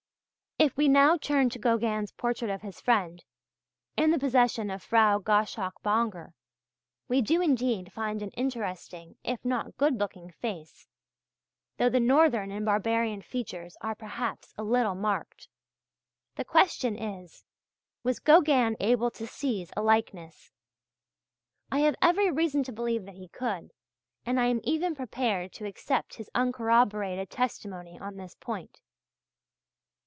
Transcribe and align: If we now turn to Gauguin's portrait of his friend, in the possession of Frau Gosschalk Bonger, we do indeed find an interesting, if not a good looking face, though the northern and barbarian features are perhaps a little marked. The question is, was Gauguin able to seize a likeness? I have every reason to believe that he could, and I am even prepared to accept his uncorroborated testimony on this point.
If 0.59 0.77
we 0.77 0.87
now 0.87 1.17
turn 1.17 1.49
to 1.49 1.57
Gauguin's 1.59 2.11
portrait 2.11 2.51
of 2.51 2.61
his 2.61 2.79
friend, 2.79 3.23
in 3.97 4.11
the 4.11 4.19
possession 4.19 4.69
of 4.69 4.83
Frau 4.83 5.17
Gosschalk 5.17 5.81
Bonger, 5.81 6.33
we 7.07 7.19
do 7.19 7.41
indeed 7.41 7.91
find 7.91 8.21
an 8.21 8.29
interesting, 8.37 9.15
if 9.23 9.43
not 9.43 9.69
a 9.69 9.71
good 9.71 9.95
looking 9.99 10.29
face, 10.29 10.87
though 11.77 11.89
the 11.89 11.99
northern 11.99 12.51
and 12.51 12.63
barbarian 12.63 13.23
features 13.23 13.75
are 13.81 13.95
perhaps 13.95 14.53
a 14.55 14.61
little 14.63 14.93
marked. 14.93 15.47
The 16.35 16.45
question 16.45 16.95
is, 16.95 17.43
was 18.03 18.19
Gauguin 18.19 18.77
able 18.79 19.09
to 19.09 19.25
seize 19.25 19.71
a 19.75 19.81
likeness? 19.81 20.51
I 21.71 21.79
have 21.79 21.95
every 22.03 22.29
reason 22.29 22.61
to 22.65 22.71
believe 22.71 23.05
that 23.05 23.15
he 23.15 23.29
could, 23.29 23.71
and 24.27 24.39
I 24.39 24.45
am 24.45 24.61
even 24.63 24.93
prepared 24.95 25.53
to 25.53 25.65
accept 25.65 26.17
his 26.17 26.29
uncorroborated 26.35 27.31
testimony 27.31 27.97
on 27.97 28.17
this 28.17 28.35
point. 28.35 28.79